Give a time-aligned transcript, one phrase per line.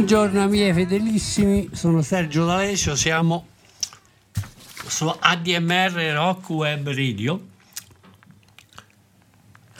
[0.00, 3.48] Buongiorno miei fedelissimi, sono Sergio D'Alessio, siamo
[4.86, 7.48] su ADMR Rock Web Radio,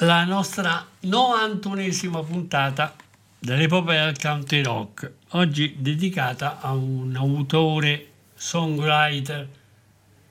[0.01, 2.95] la nostra 91esima puntata
[3.39, 9.49] dell'epopea del country rock, oggi dedicata a un autore, songwriter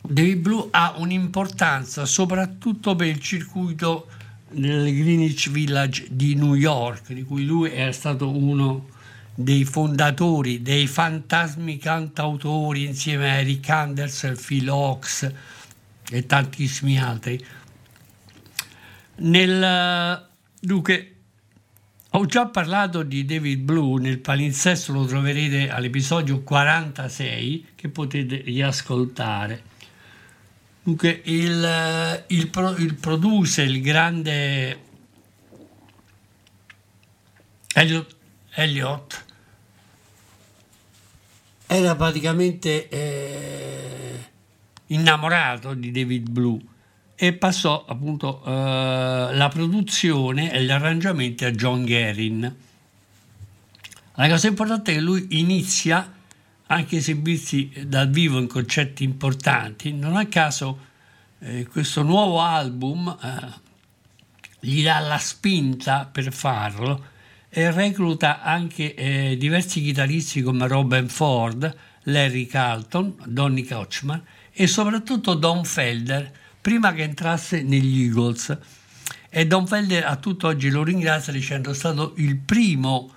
[0.00, 4.08] David Blue ha un'importanza soprattutto per il circuito
[4.52, 8.88] nel Greenwich Village di New York, di cui lui è stato uno
[9.34, 15.32] dei fondatori, dei fantasmi cantautori insieme a Eric Anderson, Phil Ox
[16.10, 17.42] e tantissimi altri.
[19.16, 20.28] Nel,
[20.60, 21.14] dunque,
[22.10, 29.70] ho già parlato di David Blue, nel palinsesto lo troverete all'episodio 46 che potete riascoltare.
[30.84, 34.80] Dunque, il, il, pro, il producer, il grande
[37.74, 38.16] Elliot,
[38.50, 39.24] Elliot
[41.66, 44.18] era praticamente eh,
[44.88, 46.60] innamorato di David Blue
[47.14, 52.56] e passò appunto eh, la produzione e gli arrangiamenti a John Guerin.
[54.14, 56.12] La cosa importante è che lui inizia
[56.72, 60.90] anche esibirsi dal vivo in concerti importanti, non a caso
[61.40, 63.60] eh, questo nuovo album eh,
[64.58, 67.10] gli dà la spinta per farlo
[67.50, 75.34] e recluta anche eh, diversi chitarristi come Robin Ford, Larry Carlton, Donny Kochman e soprattutto
[75.34, 78.56] Don Felder prima che entrasse negli Eagles.
[79.28, 83.12] E Don Felder a tutt'oggi lo ringrazia dicendo è stato il primo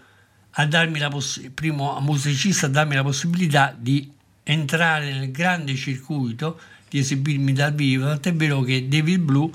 [0.58, 4.12] a darmi la poss- primo musicista a darmi la possibilità di
[4.44, 9.52] entrare nel grande circuito, di esibirmi dal vivo, tant'è vero che David Blue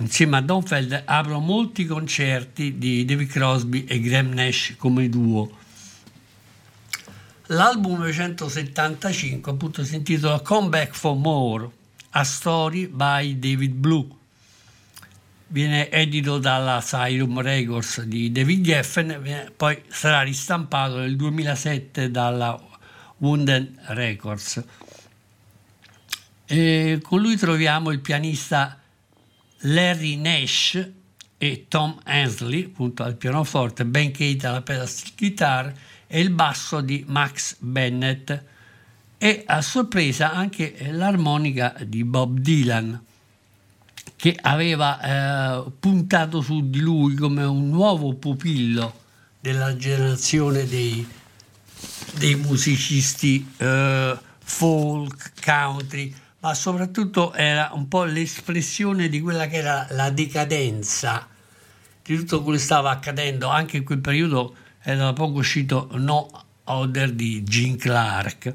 [0.00, 5.50] insieme a Don Feld aprono molti concerti di David Crosby e Graham Nash come duo.
[7.46, 11.68] L'album 1975 appunto si intitola Come Back for More,
[12.10, 14.17] A Story by David Blue.
[15.50, 22.60] Viene edito dalla Asylum Records di David Geffen, poi sarà ristampato nel 2007 dalla
[23.16, 24.62] Wounded Records.
[26.44, 28.78] E con lui troviamo il pianista
[29.60, 30.86] Larry Nash
[31.38, 35.72] e Tom Hensley, appunto al pianoforte, Ben Kate alla pedal guitar
[36.06, 38.42] e il basso di Max Bennett
[39.16, 43.06] e a sorpresa anche l'armonica di Bob Dylan
[44.18, 48.92] che aveva eh, puntato su di lui come un nuovo pupillo
[49.38, 51.08] della generazione dei,
[52.14, 59.86] dei musicisti eh, folk, country, ma soprattutto era un po' l'espressione di quella che era
[59.90, 61.28] la decadenza
[62.02, 63.46] di tutto quello che stava accadendo.
[63.46, 66.28] Anche in quel periodo era da poco uscito No
[66.64, 68.52] Other di Gene Clark.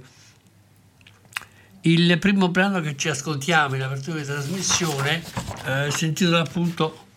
[1.85, 5.21] Il primo brano che ci ascoltiamo in apertura di trasmissione
[5.65, 7.07] eh, si intitola appunto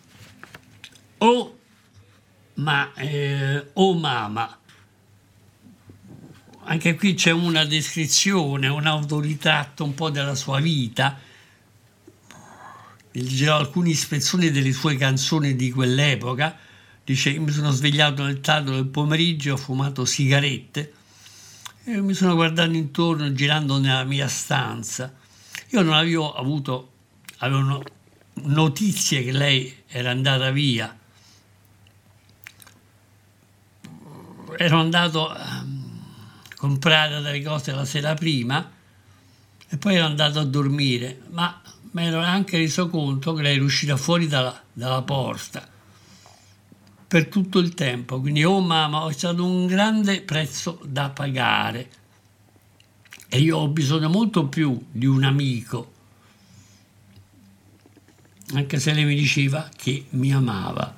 [1.19, 1.57] Oh,
[2.55, 4.59] ma, eh, oh Mama
[6.69, 11.17] anche qui c'è una descrizione, un autoritratto un po' della sua vita.
[13.11, 16.57] Leggerò alcuni spezzoni delle sue canzoni di quell'epoca.
[17.05, 20.96] Dice: Mi sono svegliato nel tardo del pomeriggio, ho fumato sigarette
[21.89, 25.13] e mi sono guardato intorno girando nella mia stanza.
[25.69, 26.91] Io non avevo avuto
[27.37, 27.81] avevo
[28.33, 30.97] notizie che lei era andata via.
[34.57, 36.01] Ero andato ehm,
[36.57, 38.69] comprare delle cose la sera prima
[39.69, 41.61] e poi ero andato a dormire, ma
[41.91, 45.75] mi ero anche reso conto che lei era uscita fuori dalla, dalla porta
[47.07, 48.19] per tutto il tempo.
[48.19, 51.89] Quindi, oh mamma, ho stato un grande prezzo da pagare
[53.29, 55.93] e io ho bisogno molto più di un amico,
[58.53, 60.95] anche se lei mi diceva che mi amava.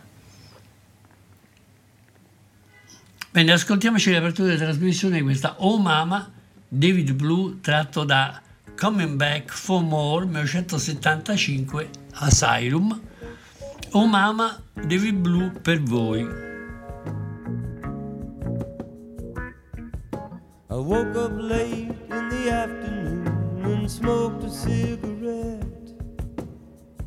[3.31, 6.31] Bene, ascoltiamoci l'apertura della trasmissione di questa Oh Mama,
[6.67, 8.41] David Blue, tratto da
[8.75, 13.01] Coming Back for More 1975 Asylum.
[13.91, 16.21] Oh Mama, David Blue per voi.
[20.69, 23.27] I woke up late in the afternoon
[23.63, 25.87] and smoked a cigarette.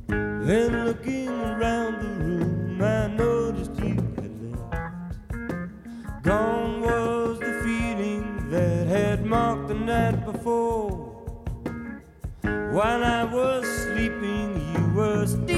[0.08, 6.24] Then looking around the room, I noticed you had left.
[6.24, 10.90] Gone was the feeling that had marked the night before.
[12.42, 15.51] While I was sleeping, you were stealing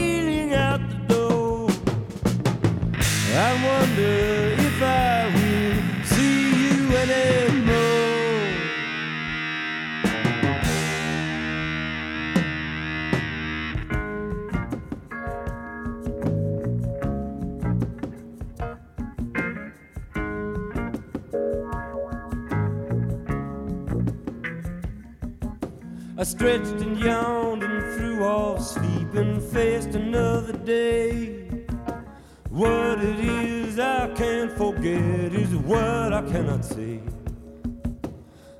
[3.36, 7.74] I wonder if I will see you anymore.
[26.16, 31.43] I stretched and yawned and threw off sleep and faced another day.
[32.54, 37.00] What it is I can't forget is what I cannot say.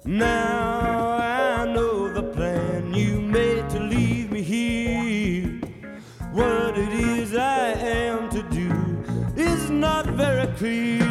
[0.04, 5.60] Now I know the plan you made to leave me here.
[6.32, 8.72] What it is I am to do
[9.40, 11.04] is not very clear.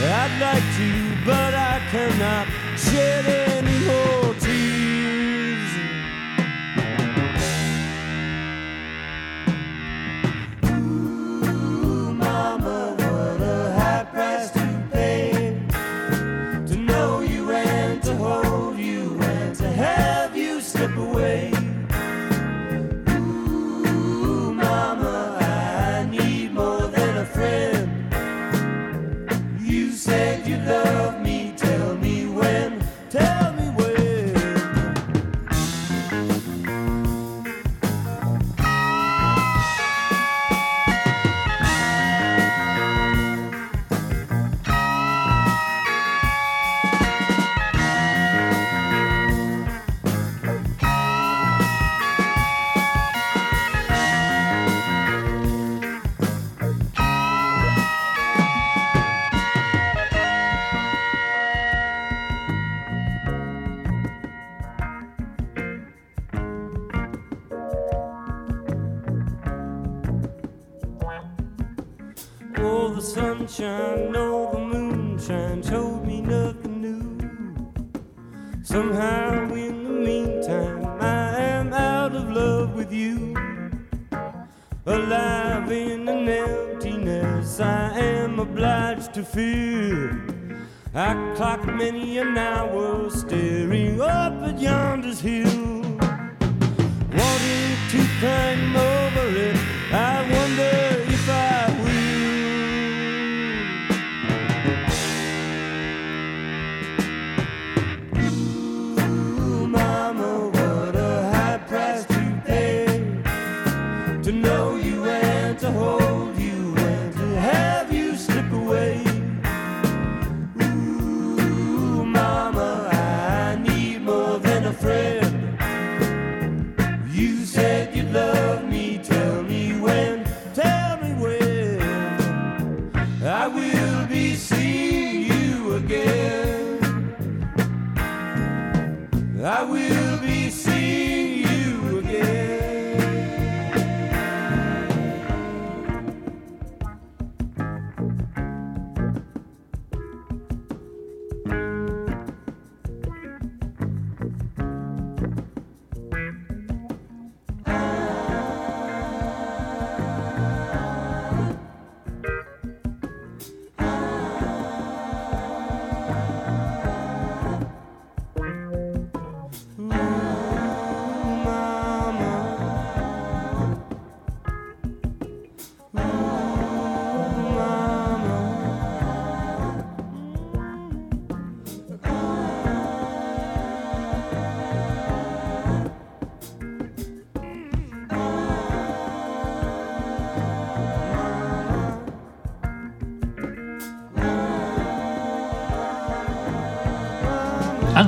[0.00, 2.48] I'd like to, but I cannot
[2.78, 4.19] shed any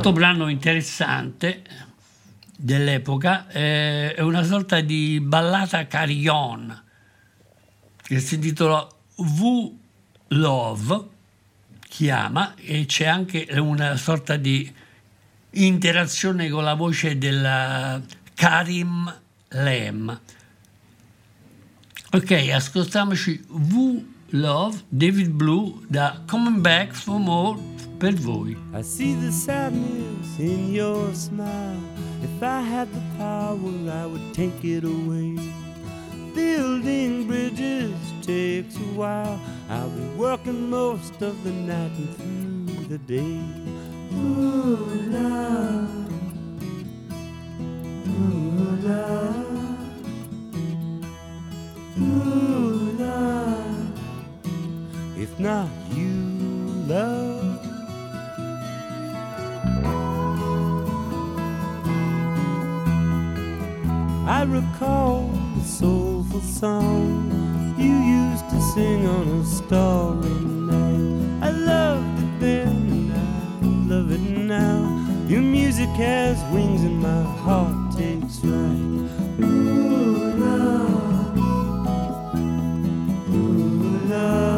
[0.05, 1.63] Altro brano interessante
[2.57, 6.83] dell'epoca eh, è una sorta di ballata carillon
[8.03, 8.85] che si intitola
[9.19, 9.73] V
[10.27, 11.09] Love,
[11.89, 14.75] chiama, e c'è anche una sorta di
[15.51, 18.03] interazione con la voce della
[18.35, 20.21] Karim Lem.
[22.11, 27.59] Ok, ascoltiamoci V Love, David Blue da Coming Back for More
[27.99, 28.57] per voi.
[28.73, 31.79] I see the sadness in your smile.
[32.23, 33.59] If I had the power,
[33.93, 35.37] I would take it away.
[36.35, 39.39] Building bridges takes a while.
[39.69, 43.39] I'll be working most of the night and through the day.
[44.15, 44.77] Ooh,
[45.13, 46.09] love.
[48.09, 49.37] Ooh, love.
[52.01, 53.62] Ooh, love.
[55.23, 56.17] If not you,
[56.89, 57.61] love.
[64.27, 67.31] I recall the soulful song
[67.79, 70.41] you used to sing on a starry
[70.73, 71.47] night.
[71.49, 74.81] I loved it then and I love it now.
[75.29, 78.99] Your music has wings and my heart takes flight.
[79.41, 81.39] Ooh, love.
[83.33, 84.52] Ooh, love.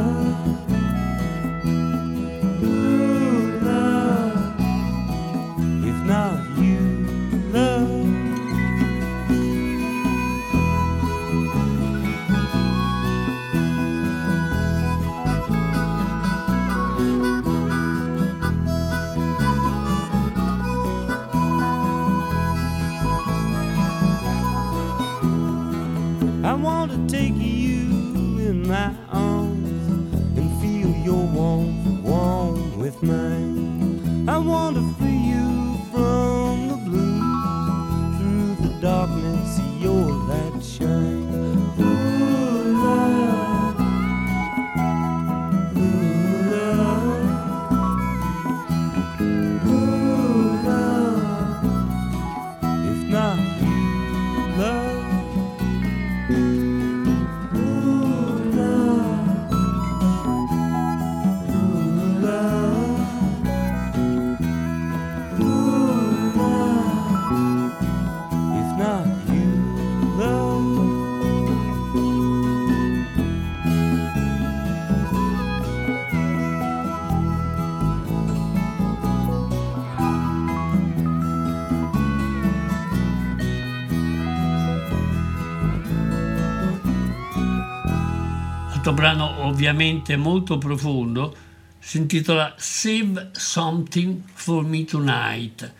[89.44, 91.36] Ovviamente molto profondo
[91.78, 95.72] si intitola Save Something for Me Tonight.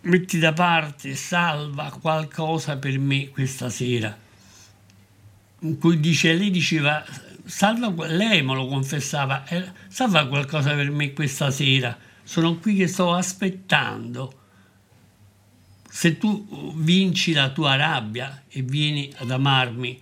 [0.00, 4.16] Metti da parte, salva qualcosa per me questa sera.
[5.60, 7.04] In cui dice, lei diceva,
[7.44, 11.96] salva, lei me lo confessava, eh, salva qualcosa per me questa sera.
[12.22, 14.40] Sono qui che sto aspettando.
[15.88, 20.01] Se tu vinci la tua rabbia e vieni ad amarmi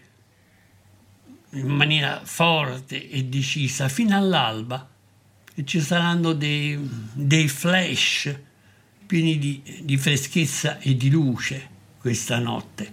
[1.52, 4.88] in maniera forte e decisa fino all'alba
[5.54, 6.78] e ci saranno dei,
[7.12, 8.35] dei flash
[9.07, 12.92] pieni di, di freschezza e di luce questa notte.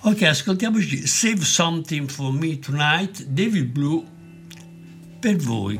[0.00, 4.04] Ok, ascoltiamoci Save Something for Me Tonight, David Blue,
[5.20, 5.78] per voi.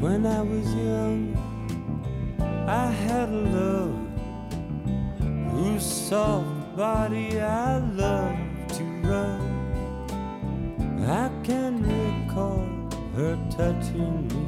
[0.00, 1.49] When I was young,
[2.66, 4.10] I had a love
[5.60, 8.36] your soft body I love
[8.68, 9.40] to rub.
[11.08, 12.66] I can recall
[13.16, 14.46] her touching me.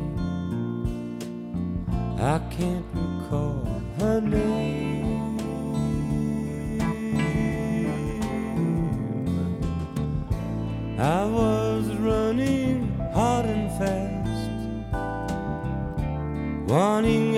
[2.19, 3.67] I can't recall
[3.99, 5.39] her name.
[10.99, 14.51] I was running hard and fast,
[16.71, 17.32] wanting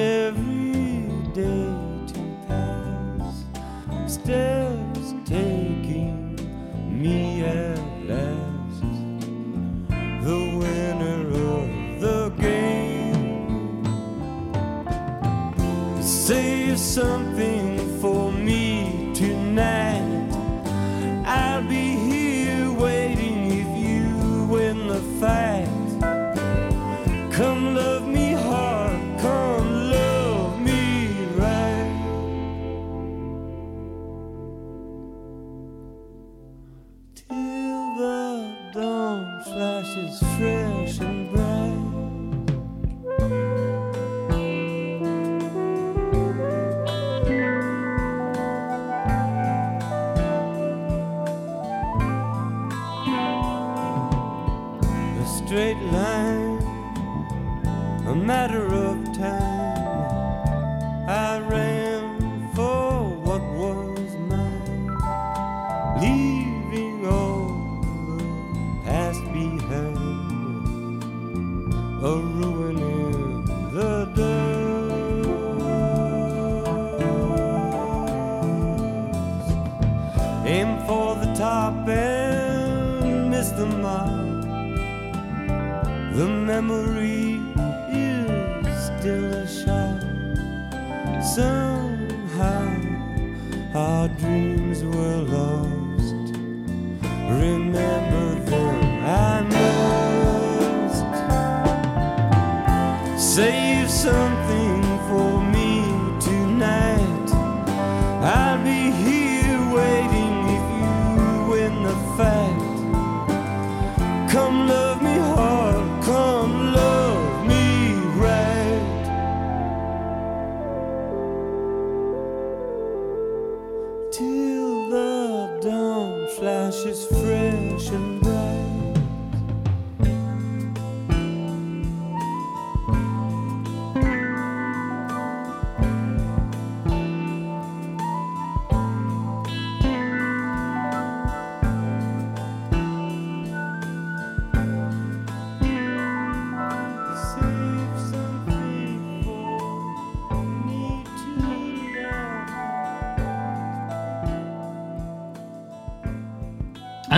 [103.16, 105.53] Save something for me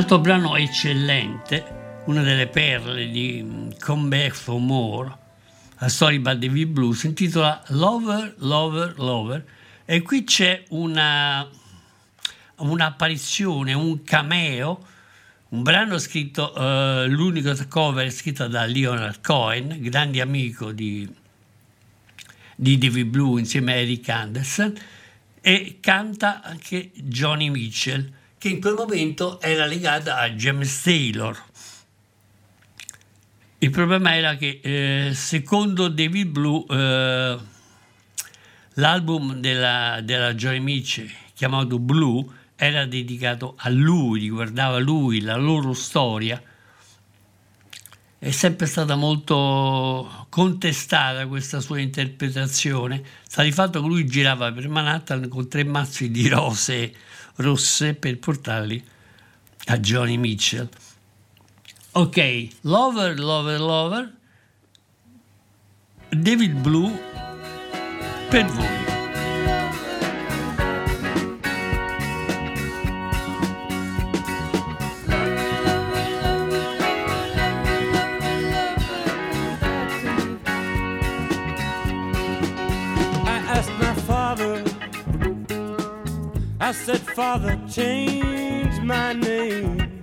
[0.07, 5.13] Altro brano eccellente, una delle perle di mm, Come Back for More,
[5.79, 9.45] la storia by David Blues, si intitola Lover, Lover, Lover.
[9.85, 11.45] E qui c'è una,
[12.59, 14.87] un'apparizione, un cameo,
[15.49, 21.13] un brano scritto, eh, l'unico cover scritto da Leonard Cohen, grande amico di,
[22.55, 24.73] di David Blue insieme a Eric Anderson,
[25.41, 31.45] e canta anche Johnny Mitchell, che in quel momento era legata a James Taylor.
[33.59, 37.39] Il problema era che eh, secondo David Blue eh,
[38.75, 42.25] l'album della, della Johnny Mitchell chiamato Blue
[42.57, 46.43] era dedicato a lui, riguardava lui, la loro storia.
[48.19, 53.03] È sempre stata molto contestata questa sua interpretazione.
[53.29, 56.95] Sta di fatto che lui girava per Manhattan con tre mazzi di rose
[57.37, 58.83] rosse per portarli
[59.67, 60.69] a Johnny Mitchell.
[61.93, 64.13] Ok, Lover, Lover, Lover,
[66.11, 66.93] David Blue
[68.29, 68.96] per voi.
[86.67, 90.03] I said, Father, change my name.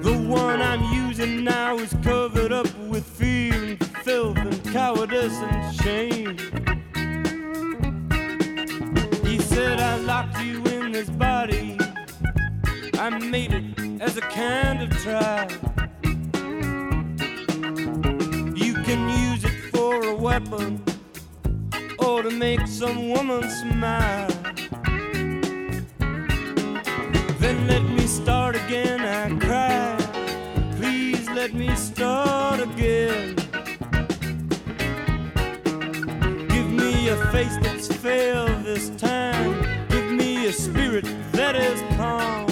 [0.00, 5.74] The one I'm using now is covered up with fear and filth and cowardice and
[5.82, 6.38] shame.
[9.26, 11.76] He said, I locked you in this body.
[12.94, 15.50] I made it as a kind of trial.
[18.56, 20.82] You can use it for a weapon
[22.18, 24.28] to make some woman smile.
[27.38, 29.96] Then let me start again, I cry.
[30.76, 33.36] Please let me start again.
[36.48, 39.86] Give me a face that's fair this time.
[39.88, 42.49] Give me a spirit that is calm.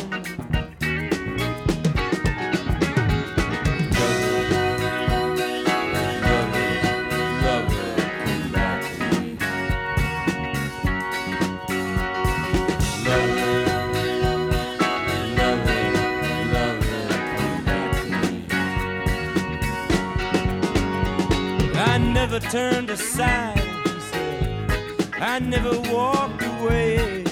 [22.51, 25.15] Turned aside, he said.
[25.21, 27.25] I never walked away.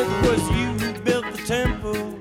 [0.00, 2.18] It was you who built the temple.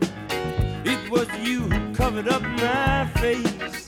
[0.85, 3.87] It was you who covered up my face.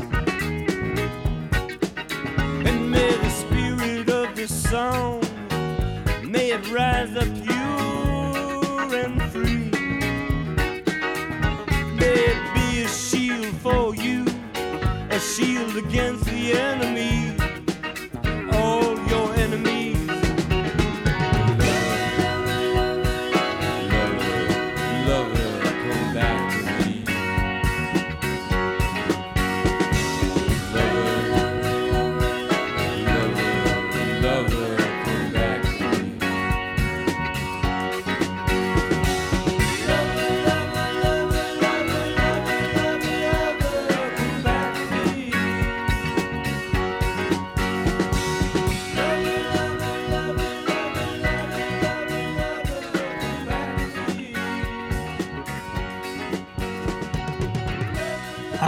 [2.68, 5.22] And may the spirit of this song
[6.24, 7.49] may it rise up
[15.80, 17.19] against the enemy.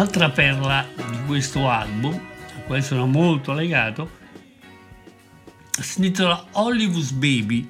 [0.02, 4.10] Altra perla di questo album, a cui sono molto legato,
[5.80, 7.68] si intitola Hollywood's Baby.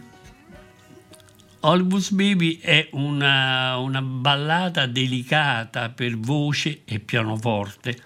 [1.60, 8.02] Hollywood's Baby è una, una ballata delicata per voce e pianoforte.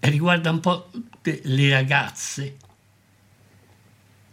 [0.00, 2.56] E riguarda un po' tutte le ragazze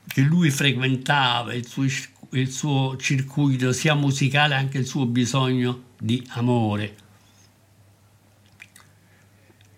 [0.08, 1.86] che lui frequentava, il suo,
[2.32, 6.96] il suo circuito sia musicale, anche il suo bisogno di amore.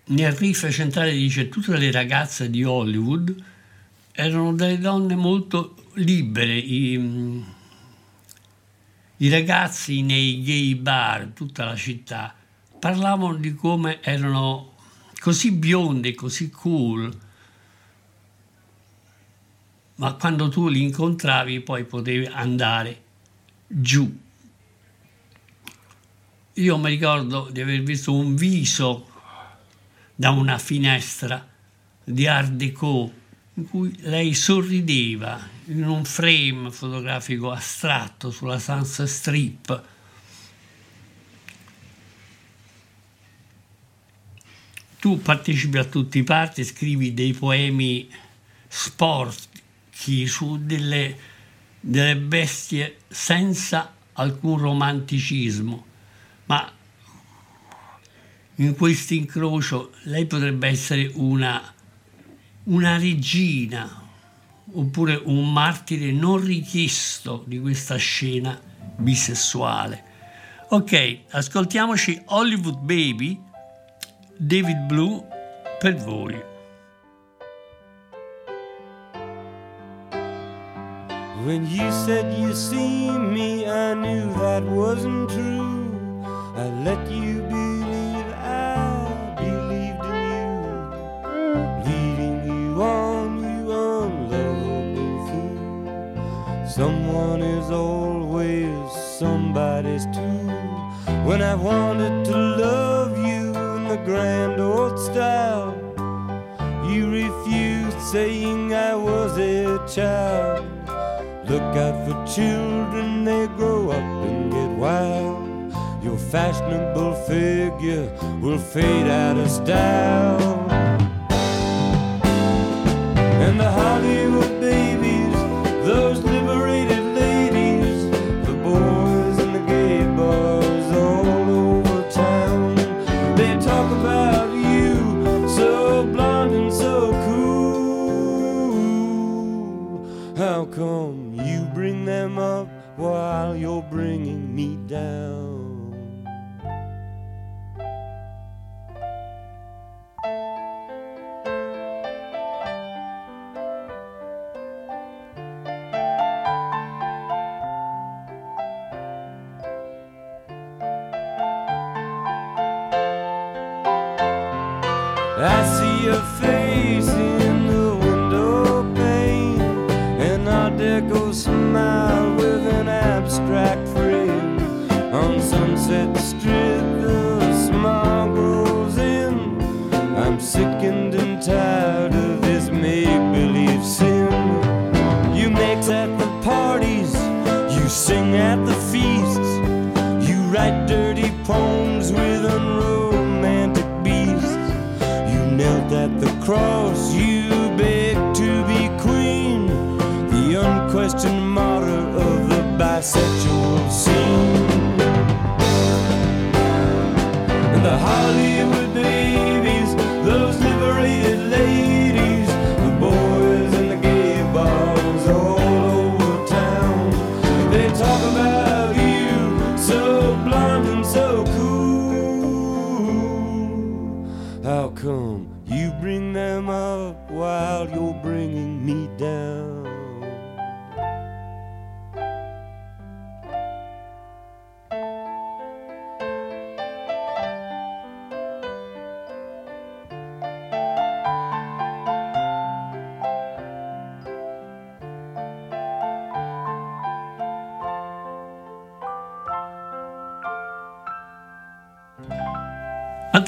[0.06, 3.44] Nel riff centrale dice tutte le ragazze di Hollywood
[4.12, 7.44] erano delle donne molto libere, i,
[9.18, 12.36] i ragazzi nei gay bar, tutta la città,
[12.80, 14.74] parlavano di come erano
[15.20, 17.18] così bionde, così cool,
[19.96, 23.04] ma quando tu li incontravi poi potevi andare
[23.68, 24.28] giù.
[26.60, 29.08] Io mi ricordo di aver visto un viso
[30.13, 31.48] da una finestra
[32.04, 33.13] di Art Deco
[33.54, 39.84] in cui lei sorrideva in un frame fotografico astratto sulla Sunset Strip.
[45.00, 48.10] Tu partecipi a tutti i parti, scrivi dei poemi
[48.67, 51.17] sporchi su delle,
[51.80, 55.86] delle bestie senza alcun romanticismo,
[56.50, 56.72] ma
[58.56, 61.62] in questo incrocio lei potrebbe essere una,
[62.64, 64.08] una regina
[64.72, 68.60] oppure un martire non richiesto di questa scena
[68.98, 70.04] bisessuale.
[70.70, 73.40] Ok, ascoltiamoci Hollywood Baby,
[74.36, 75.24] David Blue,
[75.80, 76.44] per voi.
[81.46, 85.79] When you said you see me, I knew that wasn't true.
[86.80, 87.19] Let you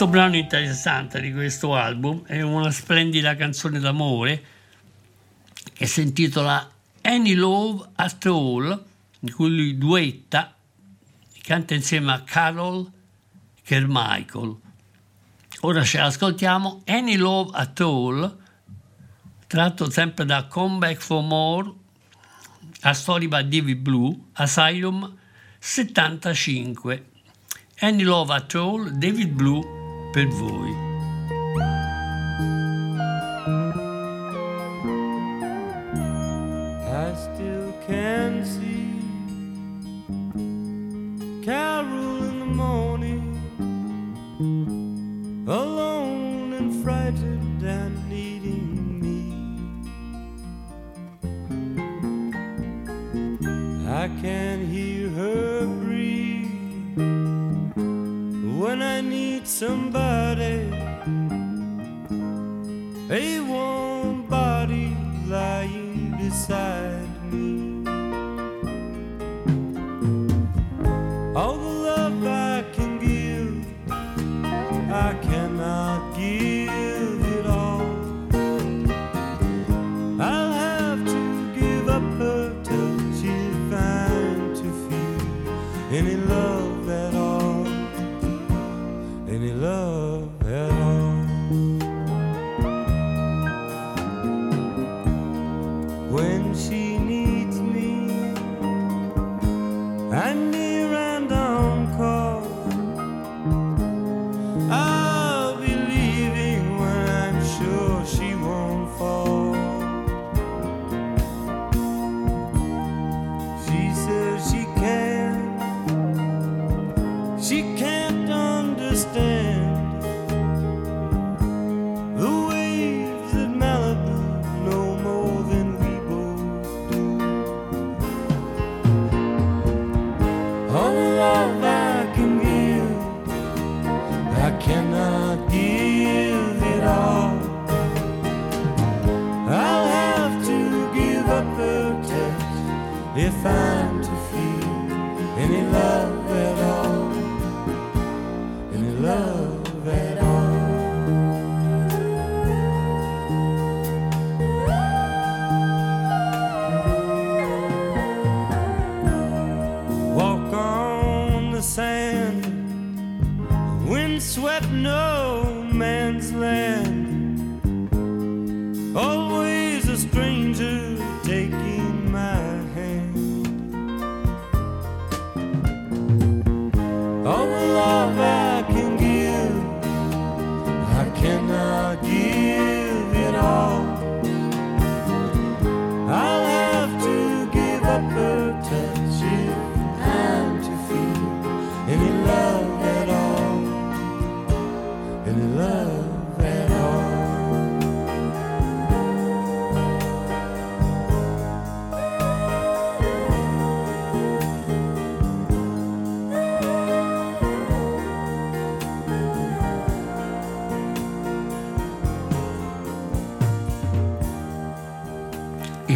[0.01, 4.43] L'altro brano interessante di questo album è una splendida canzone d'amore
[5.73, 6.71] che si intitola
[7.03, 8.83] Any Love at All,
[9.19, 10.55] in cui lui duetta
[11.43, 12.91] canta insieme a Carol
[13.63, 14.55] Carmichael.
[15.59, 18.37] Ora ce l'ascoltiamo Any Love at All,
[19.45, 21.71] tratto sempre da Come Back for More,
[22.79, 25.15] a storia by David Blue, Asylum
[25.59, 27.05] 75.
[27.81, 29.80] Any Love at All, David Blue
[30.13, 30.75] per voi.
[36.89, 38.99] I still can see
[41.45, 43.37] Carol in the morning,
[45.47, 49.19] alone and frightened and needing me.
[53.87, 54.90] I can hear.
[59.51, 60.71] somebody.
[63.11, 64.95] A warm body
[65.27, 67.00] lying beside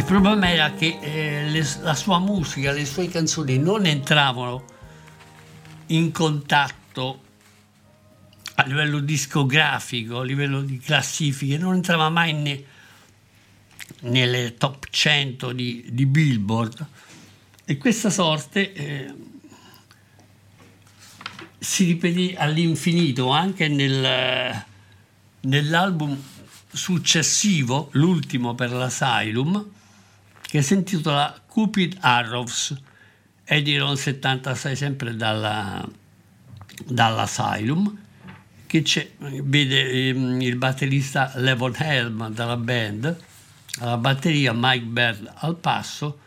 [0.06, 4.64] problema era che eh, le, la sua musica, le sue canzoni non entravano
[5.86, 7.22] in contatto
[8.54, 12.64] a livello discografico, a livello di classifiche, non entrava mai ne,
[14.02, 16.86] nelle top 100 di, di, Billboard.
[17.64, 19.14] E questa sorte eh,
[21.58, 24.64] si ripetì all'infinito anche nel,
[25.40, 26.16] nell'album
[26.72, 29.74] successivo, l'ultimo per l'Asylum,
[30.46, 32.74] che si intitola Cupid Arrows,
[33.44, 35.86] edito nel 76 sempre dalla,
[36.86, 38.04] dall'Asylum
[38.66, 43.16] che vede ehm, il batterista Levon Helm dalla band,
[43.78, 46.20] alla batteria Mike Bird al passo,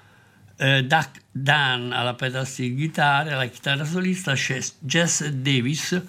[0.58, 6.02] eh, Doug Dan alla pedastica di chitarra, alla chitarra solista c'è Jess Davis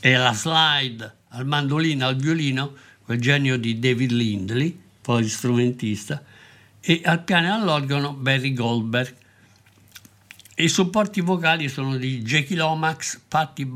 [0.00, 6.22] e alla slide al mandolino, al violino, quel genio di David Lindley, poi strumentista,
[6.88, 9.12] e al piano e all'organo Barry Goldberg.
[10.54, 13.68] I supporti vocali sono di Jackie Lomax, Patti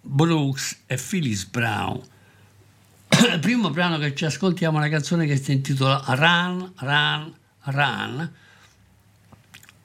[0.00, 2.02] Brooks e Phyllis Brown.
[3.32, 8.32] Il primo brano che ci ascoltiamo è una canzone che si intitola Run, Run, Run.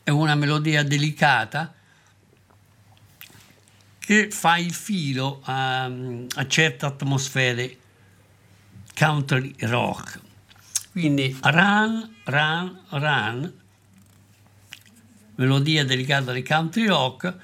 [0.01, 1.73] È una melodia delicata
[3.99, 7.77] che fa il filo a, a certe atmosfere
[8.95, 10.31] country rock.
[10.93, 13.53] Quindi Run, Run, Run,
[15.36, 17.36] melodia delicata di country rock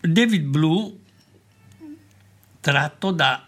[0.00, 0.98] David Blue
[2.60, 3.46] tratto da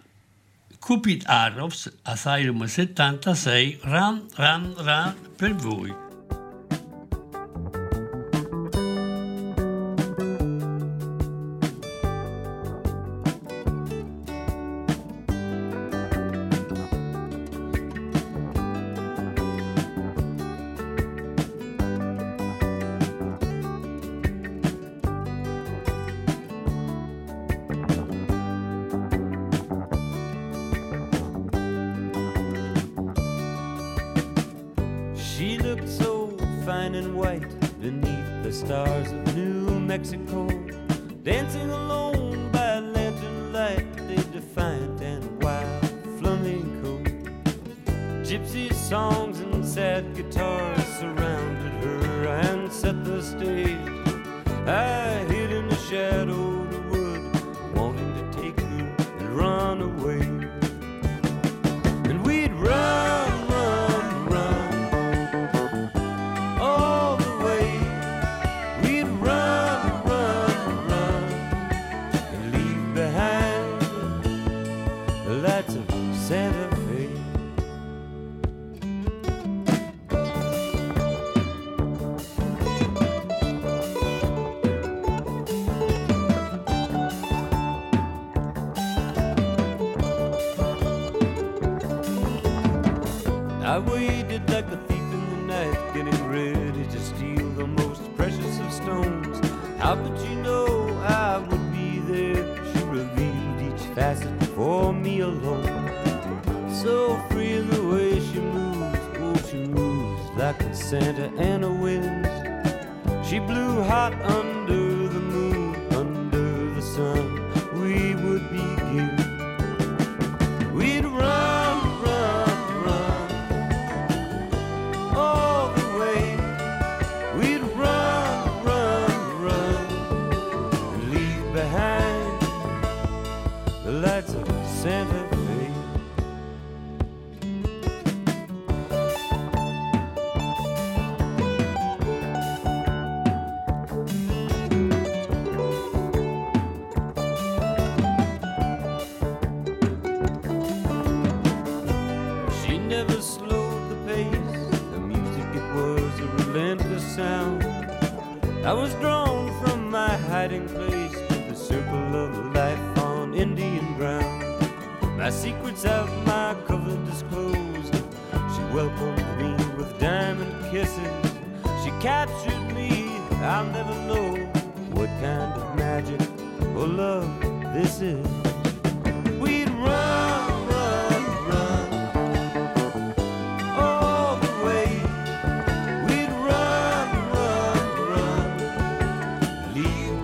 [0.79, 6.08] Cupid Arrows Asylum 76 Run Run Run per voi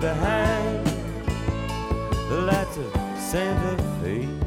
[0.05, 0.85] behind
[2.29, 4.44] the lights of Santa Fe.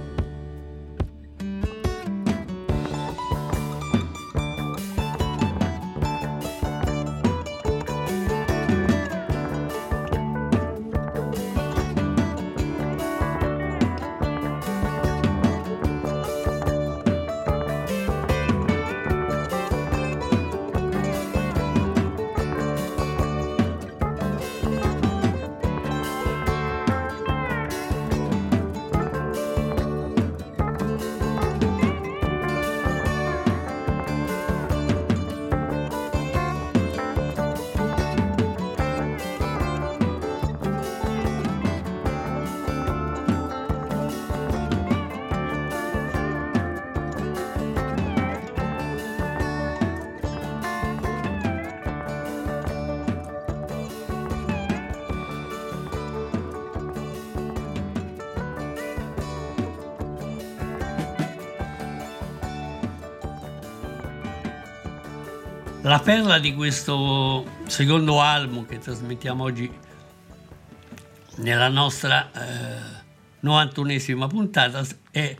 [65.98, 69.68] La perla di questo secondo album che trasmettiamo oggi
[71.38, 73.02] nella nostra eh,
[73.44, 75.36] 91esima puntata è,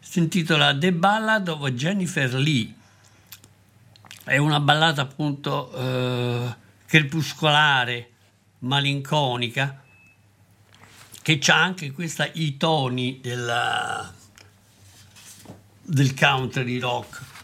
[0.00, 2.74] si intitola The Ballad of Jennifer Lee.
[4.24, 6.56] È una ballata appunto eh,
[6.86, 8.10] crepuscolare,
[8.60, 9.82] malinconica,
[11.20, 14.10] che ha anche questa, i toni della,
[15.82, 17.37] del country rock.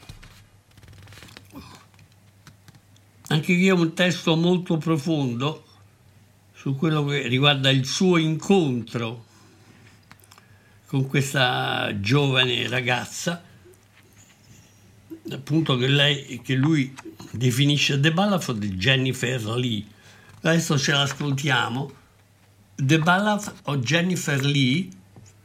[3.35, 5.65] Anche qui è un testo molto profondo
[6.55, 9.25] su quello che riguarda il suo incontro
[10.87, 13.43] con questa giovane ragazza,
[15.33, 16.95] appunto che, lei, che lui
[17.33, 19.85] definisce The Ballad di Jennifer Lee.
[20.43, 21.91] Adesso ce l'ascoltiamo.
[22.77, 24.89] The Ballad of Jennifer Lee,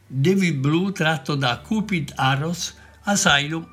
[0.06, 2.72] David Blue tratto da Cupid Arrows,
[3.02, 3.66] Asylum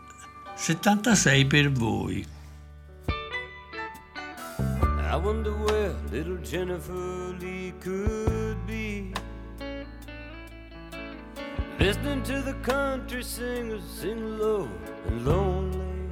[0.55, 2.35] 76 per voi.
[5.09, 9.13] I wonder where little Jennifer Lee could be.
[11.79, 14.69] Listening to the country singers sing low
[15.05, 16.11] and lonely.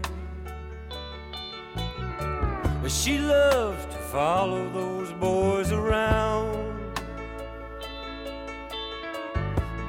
[2.87, 6.79] She loves to follow those boys around.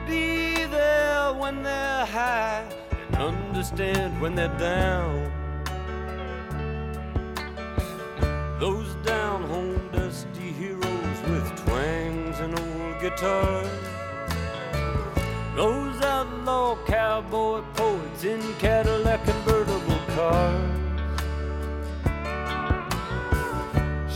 [0.08, 5.35] Be there when they're high and understand when they're down.
[8.58, 13.68] Those down home dusty heroes with twangs and old guitars.
[15.54, 20.70] Those outlaw cowboy poets in Cadillac convertible cars.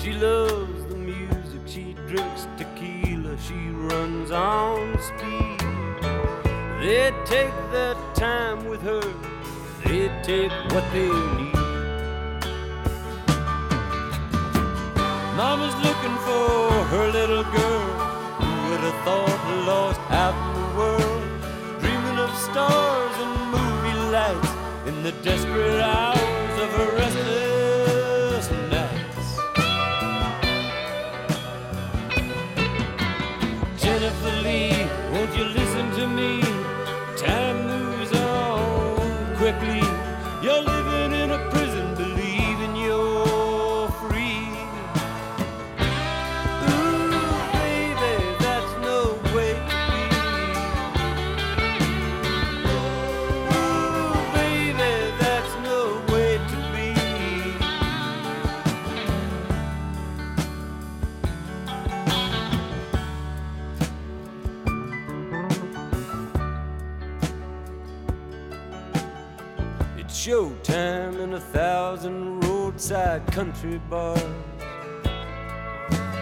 [0.00, 5.60] She loves the music, she drinks tequila, she runs on speed.
[6.80, 9.02] They take their time with her,
[9.84, 11.59] they take what they need.
[15.36, 17.88] Mama's looking for her little girl.
[18.40, 21.22] Who would have thought lost out in the world?
[21.80, 24.52] Dreaming of stars and movie lights
[24.88, 27.59] in the desperate hours of her restless
[71.34, 74.20] a thousand roadside country bars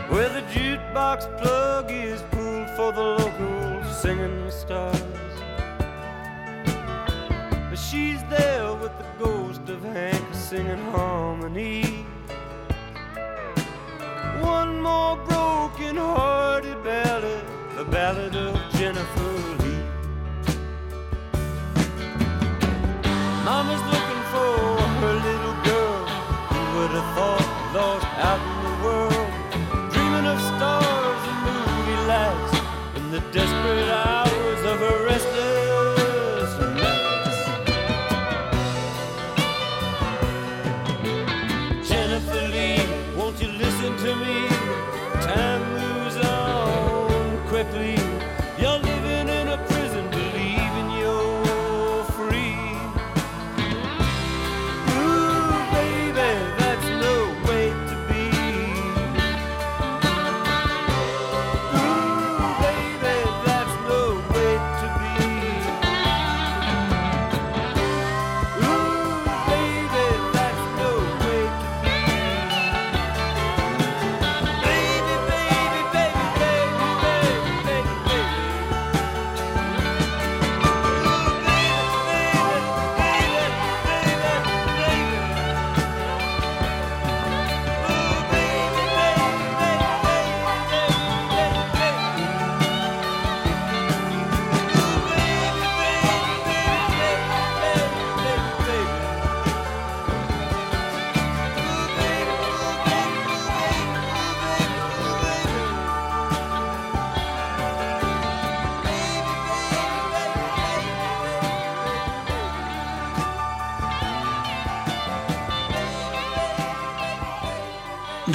[0.08, 5.02] where the jukebox plug is pulled for the local singing stars.
[7.68, 11.84] But she's there with the ghost of Hank singing harmony.
[14.40, 17.44] One more broken hearted ballad,
[17.76, 19.67] the ballad of Jennifer Lee.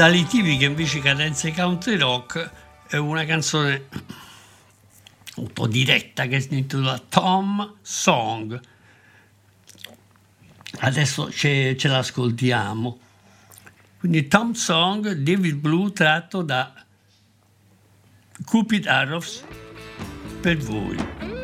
[0.04, 2.52] Dalle tipiche invece cadenze country rock
[2.90, 3.88] è una canzone
[5.36, 8.60] un po' diretta che si intitola Tom Song.
[10.80, 13.00] Adesso ce, ce l'ascoltiamo.
[13.98, 16.74] Quindi Tom Song, David Blue tratto da
[18.44, 19.42] Cupid Arrows
[20.42, 21.43] per voi.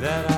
[0.00, 0.29] that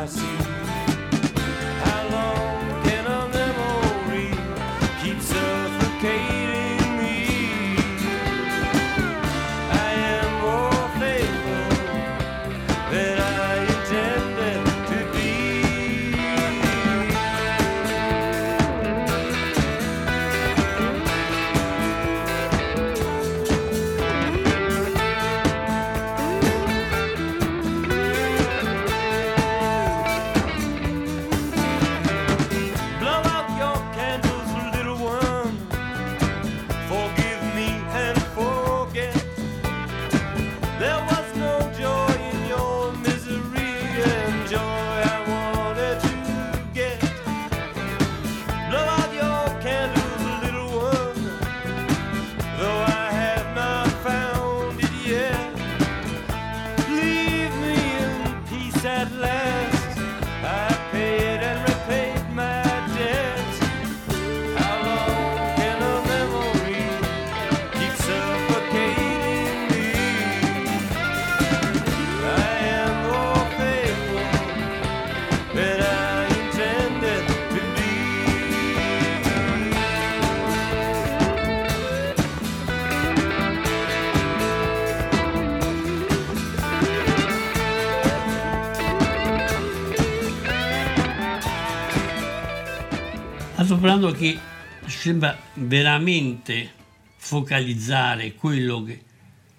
[94.12, 94.38] che
[94.86, 96.72] sembra veramente
[97.16, 99.02] focalizzare quello che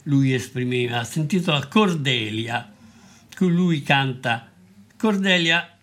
[0.03, 1.03] lui esprimeva.
[1.03, 2.71] Si intitola Cordelia,
[3.35, 4.51] cui lui canta.
[4.97, 5.77] Cordelia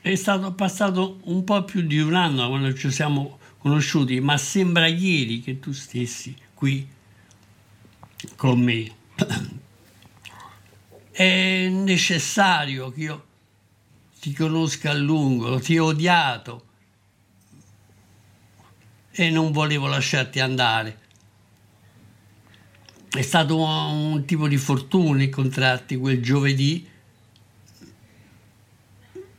[0.00, 4.86] è stato passato un po' più di un anno quando ci siamo conosciuti, ma sembra
[4.86, 6.86] ieri che tu stessi qui
[8.36, 8.90] con me.
[11.12, 13.26] È necessario che io
[14.18, 16.70] ti conosca a lungo, ti ho odiato
[19.12, 20.98] e non volevo lasciarti andare.
[23.10, 26.88] è stato un, tipo di fortuna incontrarti quel giovedì,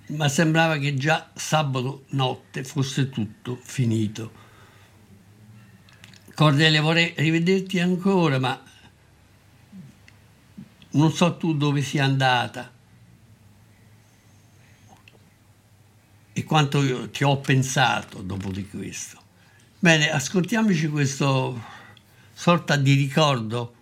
[0.10, 4.42] ma sembrava che già sabato notte fosse tutto finito.
[6.36, 8.62] Cordelia, vorrei rivederti ancora, ma
[10.92, 12.72] non so tu dove sia andata
[16.34, 19.23] e quanto io ti ho pensato dopo di questo.
[19.84, 21.62] Bene, ascoltiamoci questo
[22.34, 23.76] sorta di ricordo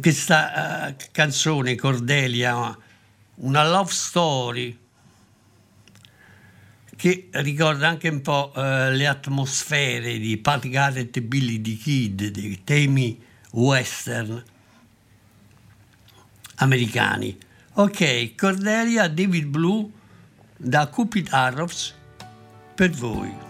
[0.00, 2.78] questa uh, canzone Cordelia,
[3.38, 4.78] una love story
[6.94, 12.28] che ricorda anche un po' uh, le atmosfere di Pat Garrett e Billy the Kid,
[12.28, 14.40] dei temi western
[16.54, 17.36] americani.
[17.72, 19.90] Ok, Cordelia, David Blue
[20.56, 21.98] da Cupid Arrows
[22.80, 23.49] per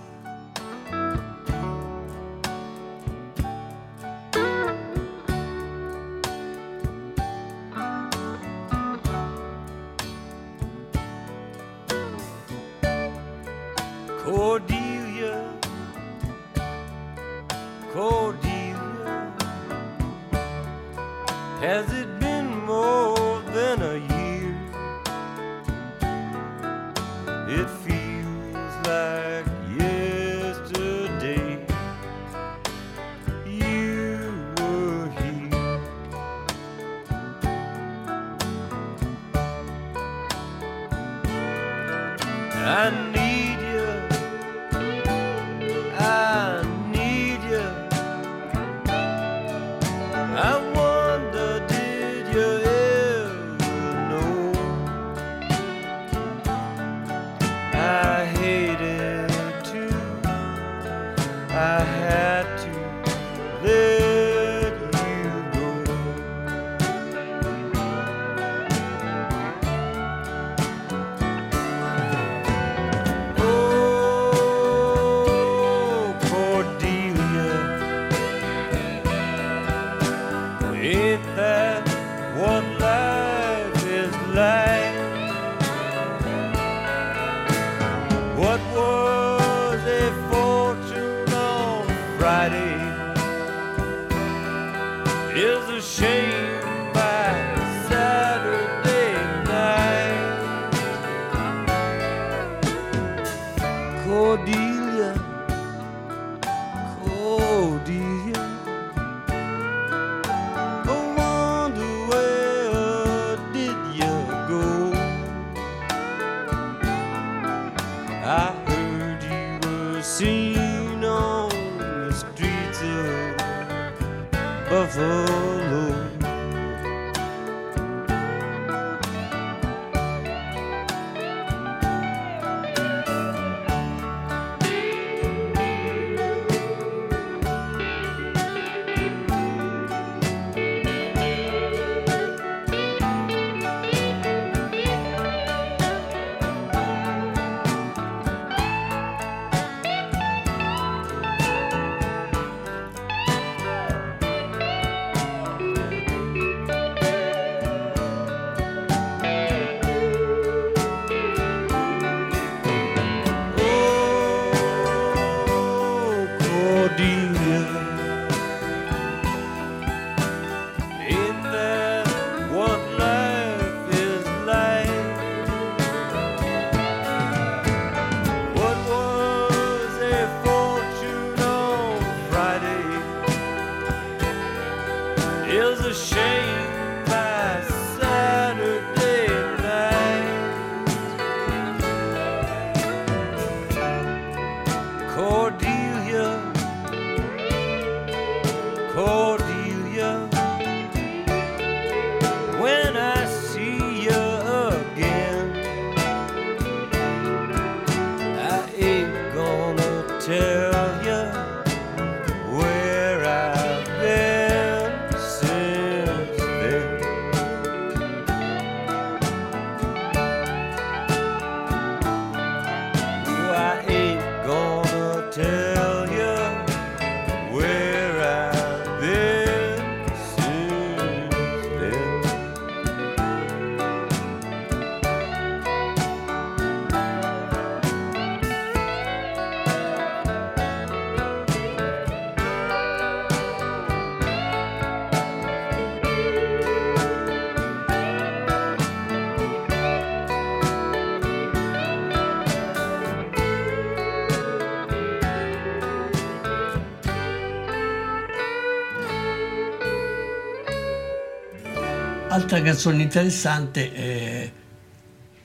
[262.50, 262.58] voi.
[262.58, 264.52] Altra canzone interessante eh,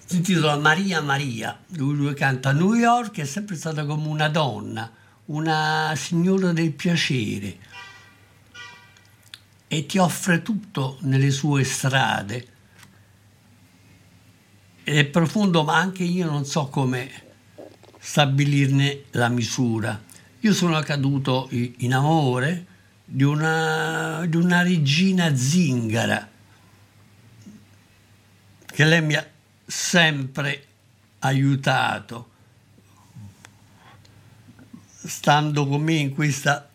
[0.06, 4.92] si intitola Maria Maria, lui, lui canta New York, è sempre stata come una donna,
[5.26, 7.58] una signora del piacere
[9.68, 12.48] e ti offre tutto nelle sue strade.
[14.84, 17.10] Ed è profondo, ma anche io non so come
[18.00, 20.00] stabilirne la misura.
[20.42, 22.66] Io sono caduto in amore
[23.04, 26.34] di una, di una regina zingara
[28.76, 29.26] che lei mi ha
[29.66, 30.66] sempre
[31.20, 32.30] aiutato,
[35.02, 36.70] stando con me in questa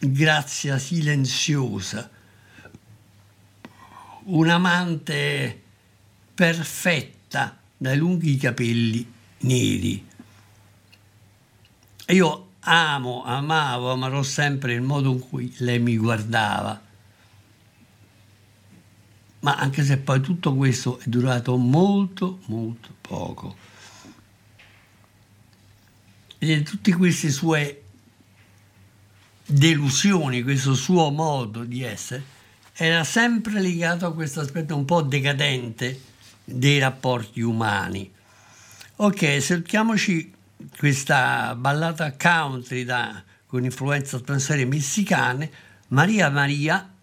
[0.00, 2.10] grazia silenziosa,
[4.24, 5.62] un'amante
[6.34, 9.08] perfetta dai lunghi capelli
[9.42, 10.04] neri.
[12.08, 16.85] Io amo, amavo, amerò sempre il modo in cui lei mi guardava.
[19.46, 23.56] Ma anche se poi tutto questo è durato molto, molto poco.
[26.38, 27.82] E tutte queste sue
[29.46, 32.24] delusioni, questo suo modo di essere,
[32.72, 36.00] era sempre legato a questo aspetto un po' decadente
[36.42, 38.12] dei rapporti umani.
[38.96, 40.34] Ok, cerchiamoci
[40.76, 45.48] questa ballata country da, con influenza atmosfere messicane,
[45.88, 46.95] Maria Maria,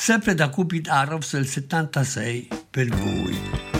[0.00, 3.77] sempre da Cupid Arrows del 76 per voi.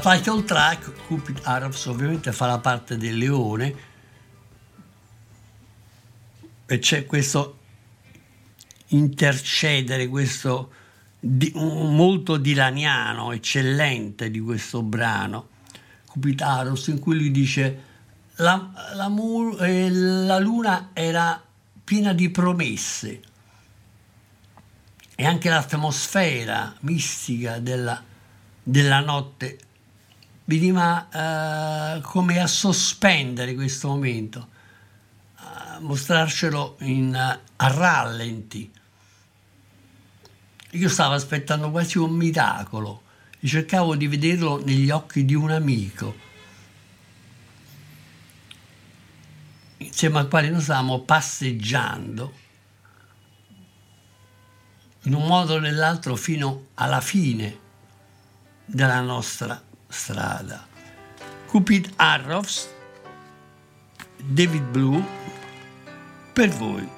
[0.00, 3.74] La title track, Cupid Arabs, ovviamente fa la parte del leone.
[6.66, 7.58] E c'è questo
[8.88, 10.70] intercedere, questo
[11.18, 15.48] di, molto dilaniano, eccellente di questo brano,
[16.06, 17.82] Cupid Arabs, in cui lui dice
[18.36, 19.12] la, la,
[19.62, 21.42] eh, la luna era
[21.82, 23.20] piena di promesse
[25.16, 28.00] e anche l'atmosfera mistica della,
[28.62, 29.58] della notte
[30.48, 34.48] veniva eh, come a sospendere questo momento,
[35.36, 38.70] a mostrarcelo in, a rallenti.
[40.72, 43.02] Io stavo aspettando quasi un miracolo
[43.40, 46.16] e cercavo di vederlo negli occhi di un amico,
[49.78, 52.32] insieme al quale noi stavamo passeggiando
[55.02, 57.66] in un modo o nell'altro fino alla fine
[58.64, 60.66] della nostra strada.
[61.50, 62.68] Cupid Arrows,
[64.16, 65.02] David Blue,
[66.32, 66.97] per voi.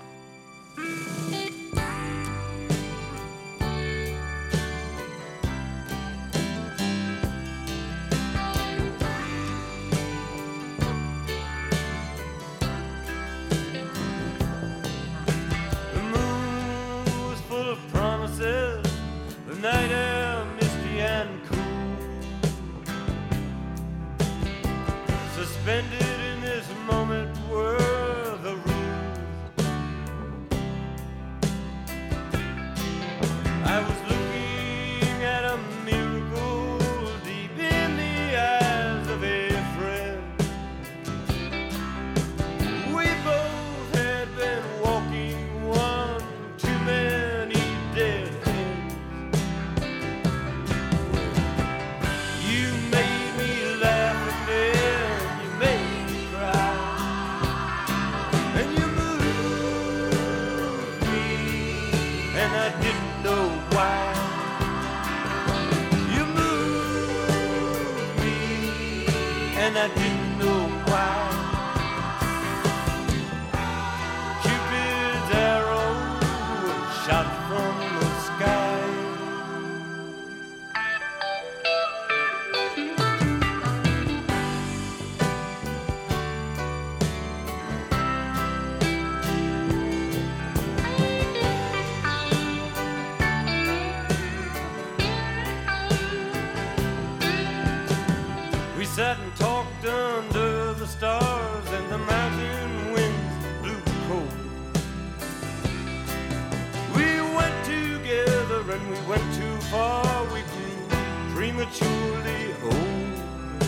[109.71, 113.63] before we grew prematurely old.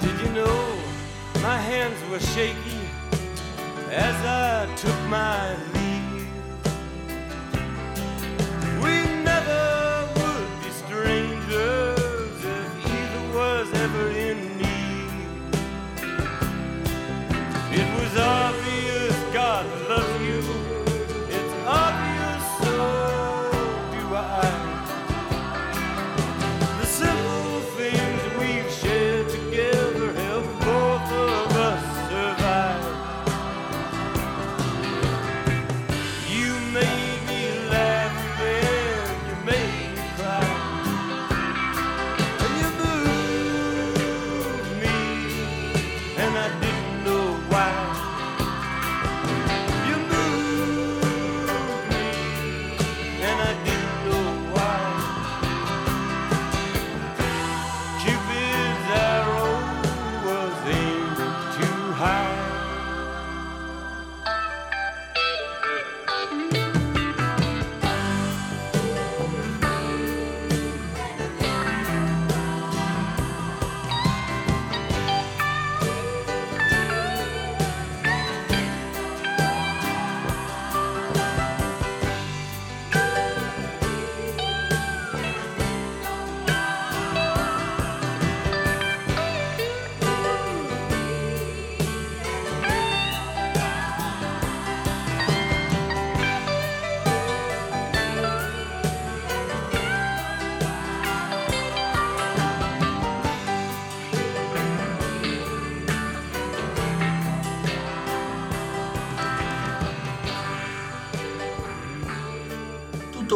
[0.00, 0.78] Did you know
[1.42, 2.80] my hands were shaky
[3.90, 5.54] as I took my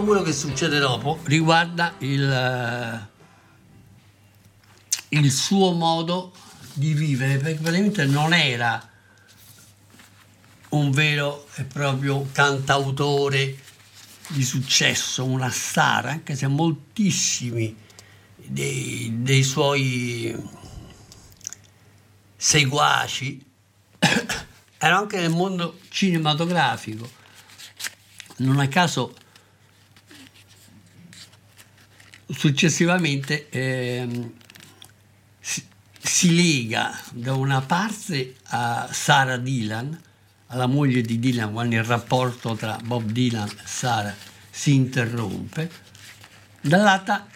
[0.07, 3.09] quello che succede dopo riguarda il,
[5.09, 6.33] il suo modo
[6.75, 8.89] di vivere, perché praticamente non era
[10.69, 13.59] un vero e proprio cantautore
[14.29, 17.77] di successo, una star, anche se moltissimi
[18.37, 20.37] dei, dei suoi
[22.37, 23.45] seguaci
[24.79, 27.11] erano anche nel mondo cinematografico.
[28.37, 29.25] Non a caso
[32.27, 34.31] successivamente eh,
[35.41, 35.65] si,
[35.99, 40.01] si, lega da una parte a Sarah Dylan,
[40.49, 44.15] alla moglie di Dylan, quando il rapporto tra Bob Dylan e Sarah
[44.51, 45.71] si interrompe,
[46.61, 47.27] dall'altra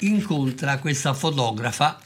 [0.00, 2.00] incontra questa fotografa,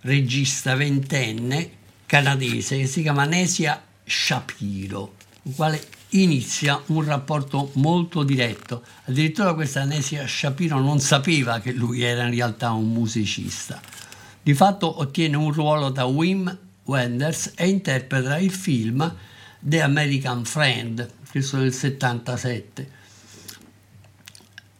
[0.00, 1.76] regista ventenne
[2.06, 8.84] canadese che si chiama Nesia Shapiro, con quale inizia un rapporto molto diretto.
[9.04, 13.80] Addirittura questa Nesia Shapiro non sapeva che lui era in realtà un musicista.
[14.42, 19.14] Di fatto ottiene un ruolo da Wim Wenders e interpreta il film
[19.58, 22.96] The American Friend, questo del 77.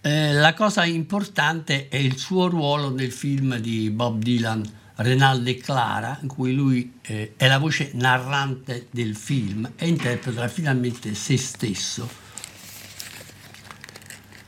[0.00, 5.58] Eh, la cosa importante è il suo ruolo nel film di Bob Dylan Renaldo e
[5.58, 11.36] Clara, in cui lui eh, è la voce narrante del film e interpreta finalmente se
[11.36, 12.26] stesso.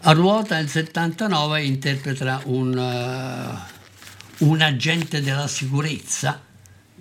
[0.00, 6.42] A ruota nel 79 interpreta un, uh, un agente della sicurezza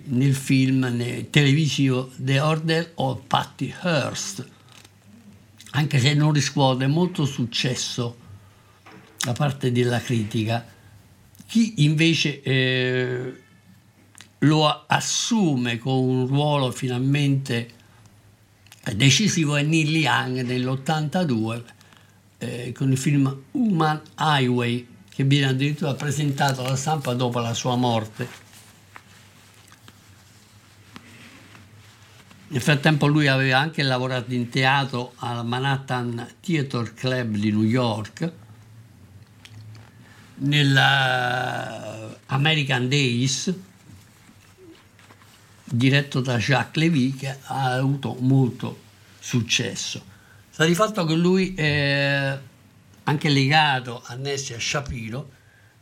[0.04, 4.46] nel film nel televisivo The Order of Patty Hearst,
[5.70, 8.16] anche se non riscuote molto successo
[9.18, 10.78] da parte della critica
[11.50, 13.42] chi invece eh,
[14.38, 17.70] lo assume con un ruolo finalmente
[18.94, 21.62] decisivo è Neil Young nell'82
[22.38, 27.74] eh, con il film Human Highway che viene addirittura presentato alla stampa dopo la sua
[27.74, 28.28] morte.
[32.46, 38.32] Nel frattempo lui aveva anche lavorato in teatro al Manhattan Theatre Club di New York
[40.40, 43.52] nella American Days
[45.64, 48.80] diretto da Jacques Lévy che ha avuto molto
[49.18, 50.02] successo.
[50.50, 52.38] Sta di fatto che lui è
[53.04, 55.30] anche legato a Nessia Shapiro,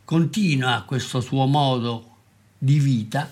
[0.05, 2.15] continua questo suo modo
[2.57, 3.29] di vita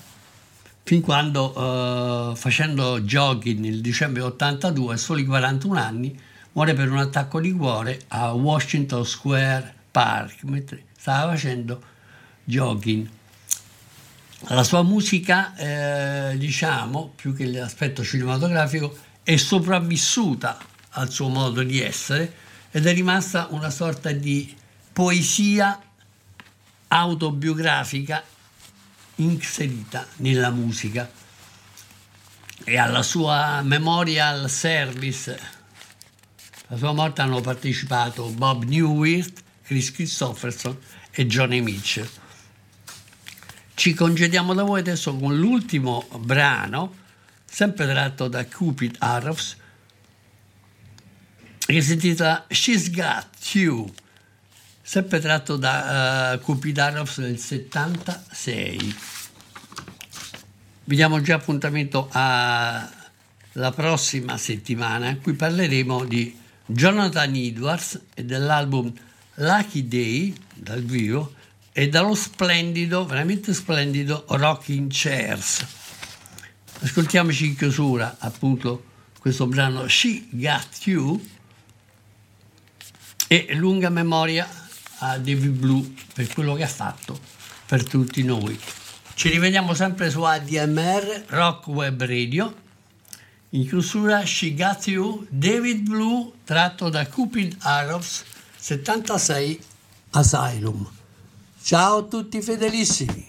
[0.83, 6.17] fin quando eh, facendo jogging nel dicembre 82 a soli 41 anni
[6.53, 11.81] muore per un attacco di cuore a Washington Square Park mentre stava facendo
[12.43, 13.09] jogging.
[14.49, 20.57] La sua musica, eh, diciamo, più che l'aspetto cinematografico, è sopravvissuta
[20.91, 22.33] al suo modo di essere
[22.71, 24.53] ed è rimasta una sorta di
[24.91, 25.81] poesia
[26.89, 28.21] autobiografica
[29.15, 31.09] inserita nella musica
[32.65, 35.39] e alla sua memorial service,
[36.67, 40.77] la sua morte hanno partecipato Bob Newhart, Chris Christopherson
[41.11, 42.07] e Johnny Mitchell.
[43.73, 46.95] Ci congediamo da voi adesso con l'ultimo brano,
[47.43, 49.57] sempre tratto da Cupid Arrows,
[51.57, 53.93] che si intitola She's Got You,
[54.81, 58.95] sempre tratto da uh, Cupid Arrows del 76.
[60.85, 62.89] Vi diamo già appuntamento alla
[63.75, 68.93] prossima settimana in cui parleremo di Jonathan Edwards e dell'album
[69.39, 71.33] Lucky Day dal vivo
[71.71, 75.63] e dallo splendido, veramente splendido Rocking Chairs.
[76.79, 78.83] Ascoltiamoci in chiusura appunto
[79.19, 81.23] questo brano She Got You
[83.27, 84.49] e lunga memoria
[84.99, 87.19] a David Blue per quello che ha fatto
[87.67, 88.59] per tutti noi.
[89.13, 92.65] Ci rivediamo sempre su ADMR Rock Web Radio.
[93.49, 98.23] In chiusura She Got You, David Blue tratto da Cupid Arrows
[98.67, 99.59] 76
[100.11, 100.85] Asylum.
[101.63, 103.25] Ciao a tutti fedelissimi.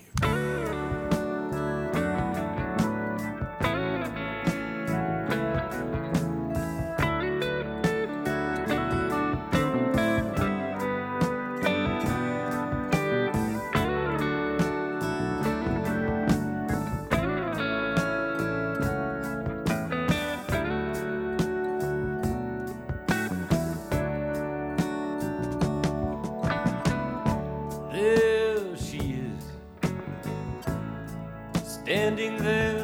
[32.17, 32.78] In her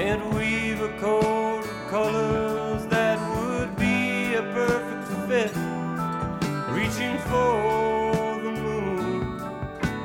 [0.00, 5.54] and weave a coat of colors that would be a perfect fit,
[6.70, 9.38] reaching for the moon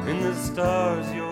[0.06, 1.25] and the stars.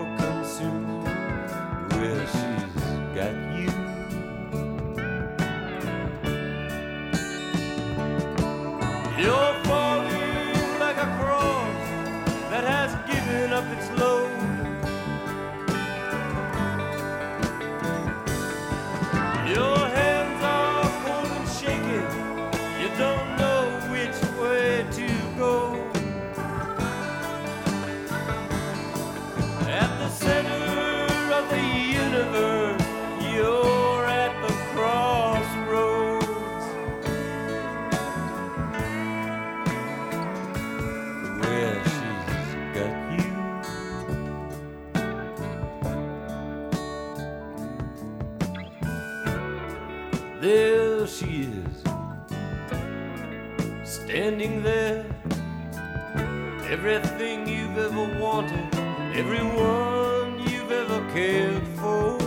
[59.14, 62.18] everyone you've ever cared for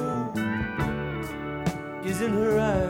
[2.05, 2.86] is in her eyes.